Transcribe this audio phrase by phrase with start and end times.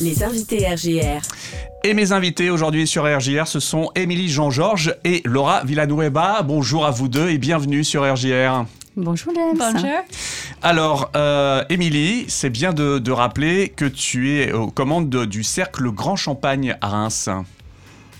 [0.00, 1.20] Les invités RJR.
[1.84, 6.42] Et mes invités aujourd'hui sur RJR, ce sont Émilie Jean-Georges et Laura Villanueva.
[6.42, 8.64] Bonjour à vous deux et bienvenue sur RJR.
[8.96, 9.56] Bonjour James.
[9.72, 9.88] Bonjour.
[10.62, 15.42] Alors, euh, Émilie, c'est bien de, de rappeler que tu es aux commandes de- du
[15.44, 17.28] Cercle Grand Champagne à Reims.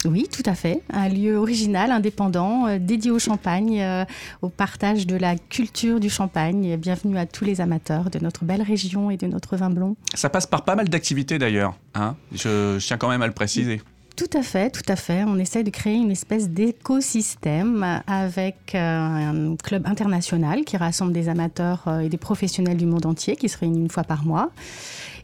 [0.04, 0.82] Oui, tout à fait.
[0.92, 4.04] Un lieu original, indépendant, euh, dédié au champagne, euh,
[4.42, 6.76] au partage de la culture du champagne.
[6.76, 9.96] Bienvenue à tous les amateurs de notre belle région et de notre vin blond.
[10.14, 11.74] Ça passe par pas mal d'activités d'ailleurs.
[11.94, 13.82] Hein je, je tiens quand même à le préciser.
[14.18, 15.22] Tout à fait, tout à fait.
[15.28, 21.28] On essaie de créer une espèce d'écosystème avec euh, un club international qui rassemble des
[21.28, 24.50] amateurs euh, et des professionnels du monde entier qui se réunissent une fois par mois.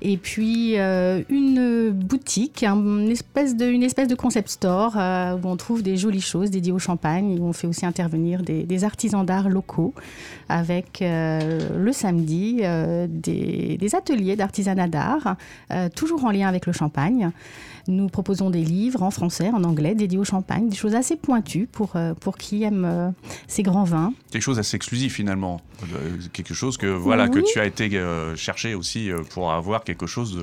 [0.01, 5.57] Et puis euh, une boutique, un- une espèce de, espèce de concept store où on
[5.57, 9.49] trouve des jolies choses dédiées au champagne, où on fait aussi intervenir des, artisans d'art
[9.49, 9.93] locaux
[10.49, 12.61] avec le samedi
[13.09, 15.37] des, des ateliers d'artisanat d'art,
[15.97, 17.31] toujours en lien avec le champagne.
[17.87, 21.67] Nous proposons des livres en français, en anglais, dédiés au champagne, des choses assez pointues
[21.71, 23.11] pour, euh, pour qui aime euh,
[23.49, 24.13] ces grands vins.
[24.31, 25.61] Quelque chose assez exclusif finalement.
[25.83, 27.91] Euh, quelque chose que, voilà, que tu as été
[28.37, 30.39] chercher aussi pour avoir quelque chose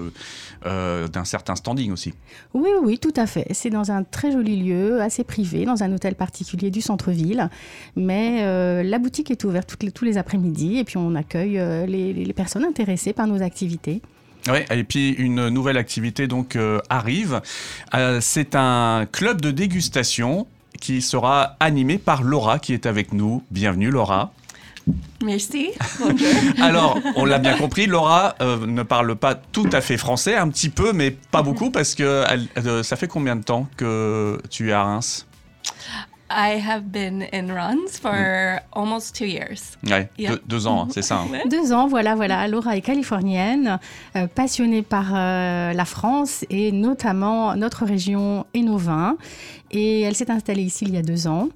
[0.63, 2.13] d'un certain standing aussi.
[2.53, 3.45] Oui, oui, oui, tout à fait.
[3.51, 7.49] C'est dans un très joli lieu, assez privé, dans un hôtel particulier du centre-ville.
[7.95, 11.59] Mais euh, la boutique est ouverte toutes les- tous les après-midi et puis on accueille
[11.59, 14.01] euh, les, les personnes intéressées par nos activités.
[14.47, 17.41] Ouais, et puis une nouvelle activité donc euh, arrive.
[17.93, 20.47] Euh, c'est un club de dégustation
[20.79, 23.43] qui sera animé par Laura qui est avec nous.
[23.51, 24.31] Bienvenue Laura.
[25.23, 25.69] Merci.
[25.99, 26.27] Bonjour.
[26.59, 30.49] Alors, on l'a bien compris, Laura euh, ne parle pas tout à fait français, un
[30.49, 34.69] petit peu, mais pas beaucoup parce que elle- ça fait combien de temps que tu
[34.69, 35.27] es à Reims?
[36.33, 39.77] I have been in runs for almost two years.
[39.85, 40.31] Ouais, Yeah.
[40.31, 41.19] deux, deux ans, hein, c'est ça.
[41.19, 41.27] hein.
[41.49, 42.47] Deux ans, voilà, voilà.
[42.47, 43.79] Laura est californienne,
[44.15, 49.17] euh, passionnée par euh, la France et notamment notre région et nos vins.
[49.73, 51.47] Et elle s'est installée ici il y a deux ans.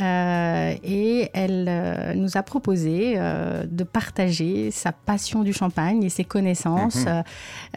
[0.00, 6.08] Euh, et elle euh, nous a proposé euh, de partager sa passion du champagne et
[6.08, 7.04] ses connaissances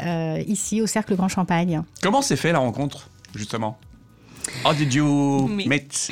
[0.05, 1.81] euh, ici au Cercle Grand Champagne.
[2.03, 3.77] Comment s'est fait la rencontre, justement?
[4.65, 6.11] How did you Me- meet?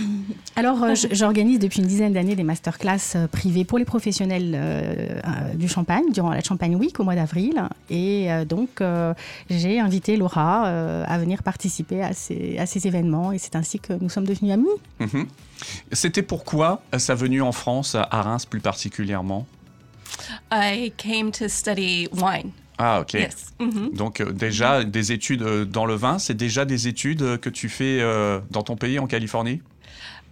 [0.56, 5.53] Alors, euh, j'organise depuis une dizaine d'années des masterclass euh, privées pour les professionnels euh,
[5.56, 7.62] du champagne durant la Champagne Week au mois d'avril.
[7.90, 9.13] Et euh, donc, euh,
[9.50, 13.31] j'ai invité Laura euh, à venir participer à ces, à ces événements.
[13.31, 14.67] Et c'est ainsi que nous sommes devenus amis.
[15.00, 15.28] Mhm.
[15.91, 19.46] C'était pourquoi sa venue en France, à Reims plus particulièrement?
[20.51, 22.51] I came to study wine.
[22.79, 23.13] Ah, ok.
[23.13, 23.53] Yes.
[23.59, 23.91] Mhm.
[23.94, 27.50] Donc euh, déjà, des études euh, dans le vin, c'est déjà des études euh, que
[27.50, 28.00] tu fais
[28.50, 29.62] dans ton pays, en Californie?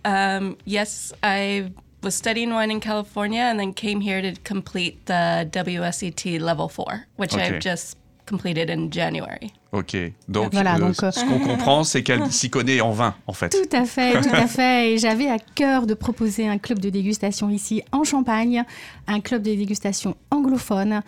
[0.06, 1.66] Um, yes, I
[2.02, 7.06] was studying wine in California and then came here to complete the WSET level four,
[7.18, 7.56] which Okay.
[7.56, 9.52] I've just completed in January.
[9.72, 9.98] Ok.
[10.28, 13.34] Donc, Voilà, euh, donc, euh, ce qu'on comprend, c'est qu'elle s'y connaît en vin, en
[13.34, 13.50] fait.
[13.50, 14.94] Tout à fait, tout à fait.
[14.94, 18.64] Et j'avais à cœur de proposer un club de dégustation ici en Champagne,
[19.08, 21.02] un club de dégustation anglophone.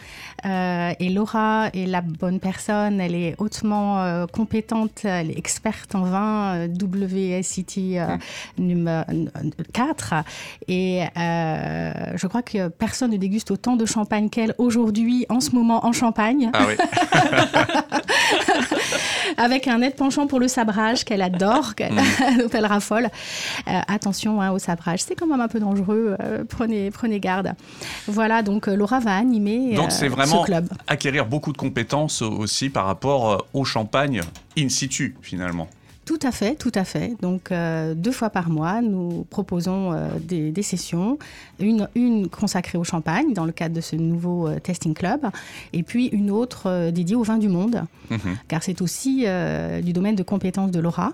[0.46, 3.00] Euh, et Laura est la bonne personne.
[3.00, 6.68] Elle est hautement euh, compétente, elle est experte en vin, euh,
[8.58, 9.04] numéro
[9.74, 10.14] 4.
[10.68, 15.86] Et je crois que personne ne déguste autant de champagne qu'elle aujourd'hui, en ce moment,
[15.86, 16.76] en Champagne Ah oui.
[19.38, 21.94] avec un net penchant pour le sabrage qu'elle adore, qu'elle
[22.38, 23.10] dont elle raffole.
[23.68, 27.54] Euh, attention hein, au sabrage, c'est quand même un peu dangereux, euh, prenez, prenez garde.
[28.08, 30.70] Voilà, donc euh, Laura va animer Donc c'est vraiment ce club.
[30.88, 34.22] acquérir beaucoup de compétences aussi par rapport au champagne
[34.58, 35.68] in situ, finalement.
[36.10, 37.14] Tout à fait, tout à fait.
[37.22, 41.20] Donc euh, deux fois par mois, nous proposons euh, des, des sessions,
[41.60, 45.28] une, une consacrée au champagne dans le cadre de ce nouveau euh, testing club,
[45.72, 48.38] et puis une autre dédiée au vin du monde, Mhm.
[48.48, 49.26] car c'est aussi
[49.84, 51.14] du domaine de compétence de Laura.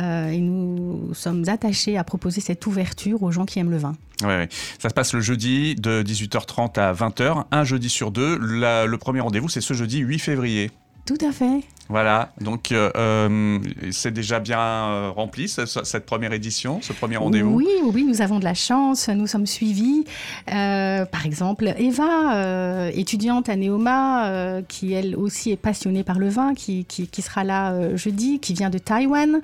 [0.00, 3.94] Euh, et nous sommes attachés à proposer cette ouverture aux gens qui aiment le vin.
[4.20, 4.48] Ouais, ouais.
[4.78, 8.36] Ça se passe le jeudi de 18h30 à 20h, un jeudi sur deux.
[8.38, 10.70] La- le premier rendez-vous, c'est ce jeudi 8 février.
[11.06, 11.60] Tout à fait.
[11.88, 13.60] Voilà, donc euh, euh,
[13.92, 17.54] c'est déjà bien euh, rempli ce- ce- cette première édition, ce premier rendez-vous.
[17.54, 20.04] Oui, oui, nous avons de la chance, nous sommes suivis.
[20.52, 26.28] Euh, par exemple, Eva, euh, étudiante à Neoma, qui elle aussi est passionnée par le
[26.28, 29.40] vin, qui, qui, qui sera là jeudi, qui vient de Taïwan.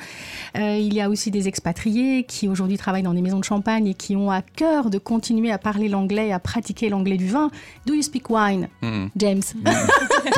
[0.56, 3.94] Il y a aussi des expatriés qui aujourd'hui travaillent dans des maisons de champagne et
[3.94, 7.52] qui ont à cœur de continuer à parler l'anglais, à pratiquer l'anglais du vin.
[7.86, 9.10] Do you speak wine, Mhm.
[9.14, 9.42] James?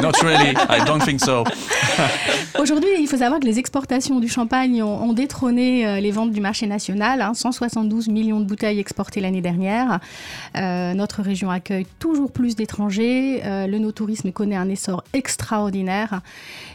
[0.02, 0.54] Not really.
[0.69, 1.44] I don't think so.
[2.58, 6.40] Aujourd'hui, il faut savoir que les exportations du champagne ont, détrôné euh, les ventes du
[6.40, 7.25] marché national.
[7.34, 8.12] 172 hein.
[8.12, 10.00] millions de bouteilles exportées l'année dernière.
[10.56, 13.42] Euh, notre région accueille toujours plus d'étrangers.
[13.44, 16.20] Euh, le no-tourisme connaît un essor extraordinaire.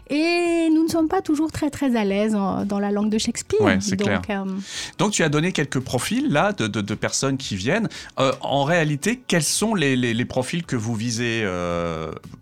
[0.09, 3.61] Et nous ne sommes pas toujours très très à l'aise dans la langue de Shakespeare.
[3.61, 4.21] Ouais, c'est clair.
[4.97, 7.88] Donc tu as donné quelques profils là de, de, personnes qui viennent.
[8.17, 11.45] en réalité, quels sont les, les, profils que vous visez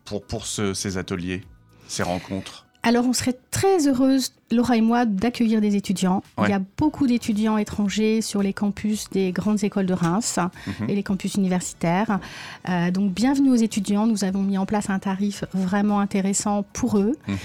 [0.08, 1.44] pour, pour ces ateliers,
[1.88, 6.24] ces rencontres alors, on serait très heureuse Laura et moi, d'accueillir des étudiants.
[6.42, 10.90] Il y a beaucoup d'étudiants étrangers sur les campus des grandes écoles de Reims mhm.
[10.90, 12.20] et les campus universitaires.
[12.70, 14.08] Euh, donc, bienvenue aux étudiants.
[14.08, 17.18] Nous avons mis en place un tarif vraiment intéressant pour eux.
[17.28, 17.38] Mhm.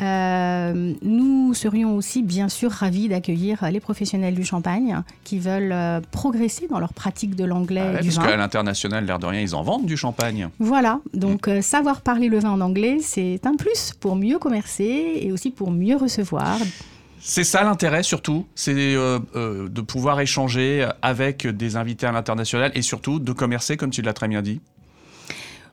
[0.00, 6.00] Euh, nous serions aussi, bien sûr, ravis d'accueillir les professionnels du champagne qui veulent euh,
[6.10, 7.94] progresser dans leur pratique de l'anglais.
[7.94, 10.48] Ah parce qu'à l'international, l'air de rien, ils en vendent du champagne.
[10.58, 10.98] Voilà.
[11.14, 11.62] Donc, mm.
[11.62, 15.70] savoir parler le vin en anglais, c'est un plus pour mieux commercer et aussi pour
[15.70, 16.58] mieux recevoir.
[17.20, 22.70] C'est ça l'intérêt surtout, c'est euh, euh, de pouvoir échanger avec des invités à l'international
[22.74, 24.60] et surtout de commercer comme tu l'as très bien dit.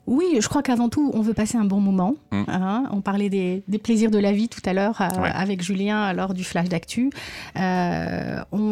[0.08, 2.16] Oui, je crois qu'avant tout, on veut passer un bon moment.
[2.32, 2.44] Mm.
[2.48, 2.84] Hein.
[2.92, 6.44] on parlait des, plaisirs de la vie tout à l'heure euh, avec Julien lors du
[6.44, 7.10] flash d'actu.
[7.58, 8.65] Euh, on,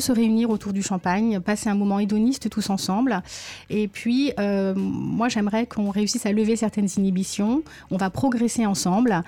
[0.00, 3.22] se réunir autour du champagne, passer un moment hédoniste tous ensemble.
[3.70, 7.62] Et puis, euh, moi, j'aimerais qu'on réussisse à lever certaines inhibitions.
[7.90, 9.22] On va progresser ensemble.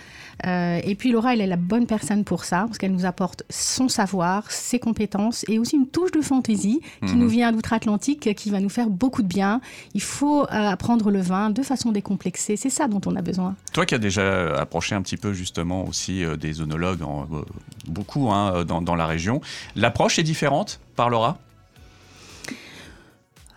[0.45, 3.89] et puis, Laura, elle est la bonne personne pour ça, parce qu'elle nous apporte son
[3.89, 7.15] savoir, ses compétences et aussi une touche de fantaisie qui mm-hmm.
[7.15, 9.61] nous vient d'outre-Atlantique, qui va nous faire beaucoup de bien.
[9.95, 12.57] Il faut apprendre le de façon décomplexée.
[12.57, 13.55] C'est ça dont on a besoin.
[13.73, 17.43] Toi qui as déjà approché un petit peu justement aussi euh, des œnologues, euh,
[17.89, 19.41] beaucoup hein, dans, la région,
[19.77, 21.39] l'approche est différente par Laura?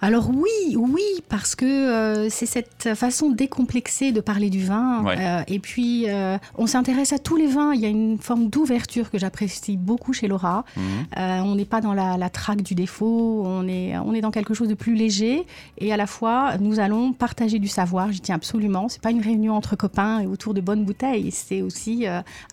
[0.04, 5.06] Alors oui, oui, parce que euh, c'est cette façon décomplexée de parler du vin.
[5.06, 7.74] Euh, et puis, euh, on s'intéresse à tous les vins.
[7.76, 10.66] Il y a une forme d'ouverture que j'apprécie beaucoup chez Laura.
[10.76, 11.44] Mhm.
[11.46, 14.68] on n'est pas dans la, traque du défaut, on est, on est dans quelque chose
[14.68, 15.46] de plus léger.
[15.78, 18.12] Et à la fois, nous allons partager du savoir.
[18.12, 18.90] J'y tiens absolument.
[18.90, 21.30] C'est pas une réunion entre copains et autour de bonnes bouteilles.
[21.32, 22.06] C'est aussi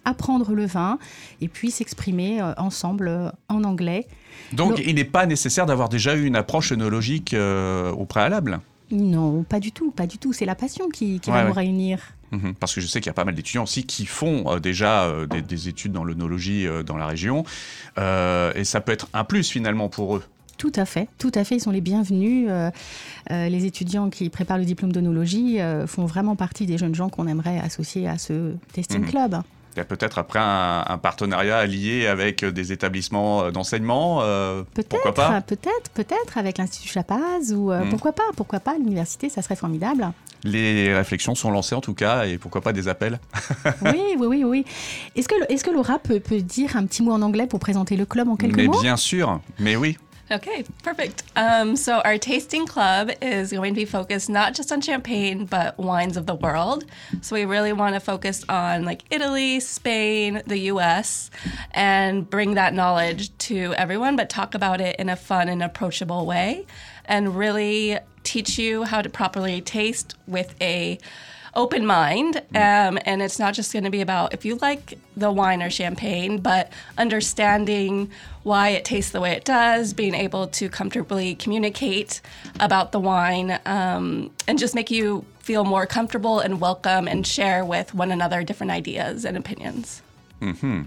[0.05, 0.99] apprendre le vin
[1.41, 4.07] et puis s'exprimer ensemble en anglais.
[4.53, 9.43] Donc, il n'est pas nécessaire d'avoir déjà eu une approche œnologique euh, au préalable Non,
[9.43, 10.33] pas du tout, pas du tout.
[10.33, 12.01] C'est la passion qui, va nous réunir.
[12.31, 12.53] Mhm.
[12.61, 15.05] parce que je sais qu'il y a pas mal d'étudiants aussi qui font euh, déjà
[15.05, 17.45] euh, des, études dans l'œnologie dans la région.
[17.97, 20.23] et ça peut être un plus finalement pour eux.
[20.59, 22.51] Tout à fait, tout à fait, ils sont les bienvenus.
[23.31, 27.61] les étudiants qui préparent le diplôme d'onologie font vraiment partie des jeunes gens qu'on aimerait
[27.61, 29.09] associer à ce testing mhm.
[29.09, 29.43] club.
[29.79, 34.23] Il y a peut-être après un, partenariat lié avec des établissements euh, d'enseignement.
[34.23, 35.13] Euh, peut-être,
[35.47, 37.91] peut-être, peut-être avec l'Institut Chapaz ou euh, hmm.
[37.91, 40.11] pourquoi pas, pourquoi pas l'université, ça serait formidable.
[40.43, 43.21] Les réflexions sont lancées en tout cas et pourquoi pas des appels?
[43.85, 44.65] oui, oui, oui, oui.
[45.15, 47.97] Est-ce que, est-ce que Laura peut, peut, dire un petit mot en anglais pour présenter
[47.97, 48.73] le club en quelques mots?
[48.75, 49.97] Mais bien sûr, mais oui.
[50.31, 51.23] Okay, perfect.
[51.37, 55.79] Um, so, our tasting club is going to be focused not just on champagne, but
[55.79, 56.85] wines of the world.
[57.23, 61.31] So, we really want to focus on like Italy, Spain, the US,
[61.71, 66.27] and bring that knowledge to everyone, but talk about it in a fun and approachable
[66.27, 66.67] way
[67.07, 70.99] and really teach you how to properly taste with a
[71.59, 72.37] open mind.
[72.55, 75.69] Um, and it's not just going to be about if you like the wine or
[75.69, 78.11] champagne, but understanding
[78.45, 82.21] why it tastes the way it does, being able to comfortably communicate
[82.61, 87.65] about the wine, um, and just make you feel more comfortable and welcome and share
[87.65, 90.01] with one another different ideas and opinions.
[90.41, 90.83] Mm-hmm.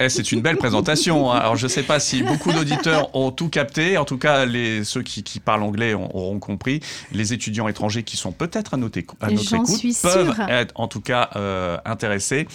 [0.00, 1.32] Eh, c'est une belle présentation.
[1.32, 1.38] Hein.
[1.38, 3.98] Alors, je ne sais pas si beaucoup d'auditeurs ont tout capté.
[3.98, 6.80] En tout cas, les, ceux qui, parlent anglais auront compris.
[7.12, 11.00] Les étudiants étrangers qui sont peut-être à, noter, à notre écoute peuvent être en tout
[11.00, 12.46] cas euh, intéressés.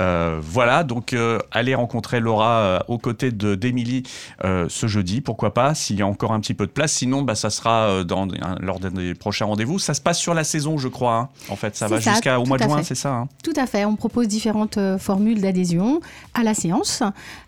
[0.00, 4.04] Euh, voilà, donc euh, allez rencontrer Laura aux côtés d'Émilie
[4.42, 5.20] ce jeudi.
[5.20, 6.92] Pourquoi pas, s'il y a encore un petit peu de place.
[6.92, 8.26] Sinon, bah, ça sera dans,
[8.60, 9.78] lors des prochains rendez-vous.
[9.78, 11.16] Ça se passe sur la saison, je crois.
[11.16, 11.28] Hein.
[11.50, 13.28] En fait, ça va jusqu'au mois de juin, c'est ça hein.
[13.42, 13.84] Tout à fait.
[13.84, 16.00] On propose différentes formules d'adhésion
[16.36, 17.02] à la séance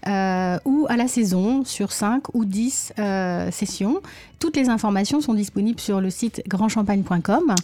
[0.07, 4.01] euh, ou à la saison sur 5 ou 10 euh, sessions.
[4.39, 7.55] Toutes les informations sont disponibles sur le site grandchampagne.com.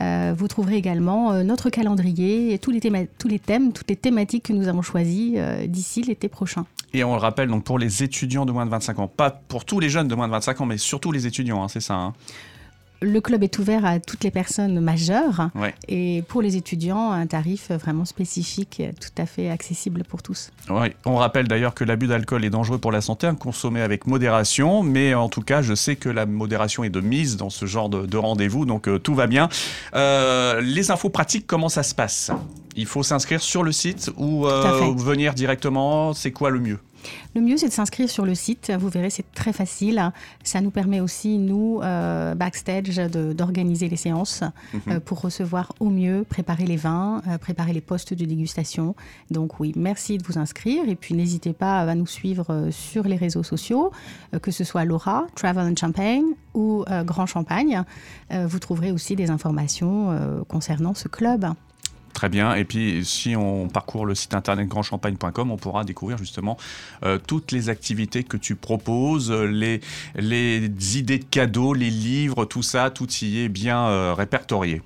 [0.00, 2.80] Euh, vous trouverez également notre calendrier et tous les,
[3.18, 6.66] tous les thèmes, toutes les thématiques que nous avons choisies d'ici l'été prochain.
[6.92, 9.64] Et on le rappelle, donc pour les étudiants de moins de 25 ans, pas pour
[9.64, 11.94] tous les jeunes de moins de 25 ans, mais surtout les étudiants, hein, c'est ça
[11.94, 12.12] hein
[13.02, 15.74] le club est ouvert à toutes les personnes majeures Ouais.
[15.88, 20.50] et pour les étudiants, un tarif vraiment spécifique, tout à fait accessible pour tous.
[20.68, 20.94] Ouais.
[21.06, 24.82] On rappelle d'ailleurs que l'abus d'alcool est dangereux pour la santé, à consommer avec modération,
[24.82, 27.88] mais en tout cas, je sais que la modération est de mise dans ce genre
[27.88, 29.48] de, de rendez-vous, donc euh, tout va bien.
[29.94, 32.30] Euh, les infos pratiques, comment ça se passe?
[32.76, 36.78] Il faut s'inscrire sur le site ou euh, venir directement C'est quoi le mieux?
[37.34, 38.72] Le mieux, c'est de s'inscrire sur le site.
[38.78, 40.12] Vous verrez, c'est très facile.
[40.42, 44.42] Ça nous permet aussi, nous, euh, backstage, d'organiser les séances
[44.88, 48.94] euh, pour recevoir au mieux, préparer les vins, euh, préparer les postes de dégustation.
[49.30, 50.88] Donc oui, merci de vous inscrire.
[50.88, 53.92] Et puis, n'hésitez pas à nous suivre sur les réseaux sociaux,
[54.42, 57.82] que ce soit Laura, Travel and Champagne ou Grand Champagne.
[58.30, 61.46] Vous trouverez aussi des informations concernant ce club.
[62.20, 62.54] Très bien.
[62.54, 66.58] Et puis, si on parcourt le site internet grandchampagne.com, on pourra découvrir justement
[67.02, 69.80] euh, toutes les activités que tu proposes, les,
[70.16, 74.82] les idées de cadeaux, les livres, tout ça, tout y est bien euh, répertorié.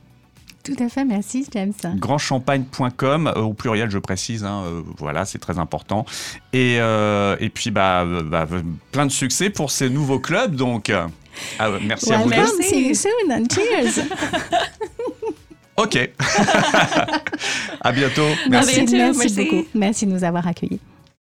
[0.62, 1.72] Tout à fait, merci James.
[1.96, 6.06] grandchampagne.com euh, au pluriel je précise hein, euh, voilà c'est très important
[6.54, 8.46] et, euh, et puis bah, bah,
[8.90, 10.90] plein de succès pour ces nouveaux clubs donc
[11.58, 12.36] ah, merci à vous deux.
[12.36, 12.62] Merci.
[12.62, 14.06] see you soon and cheers.
[15.76, 15.97] ok
[17.81, 19.45] à bientôt À merci bientôt, merci merci.
[19.45, 19.66] beaucoup.
[19.75, 20.81] Merci de nous avoir accueillis.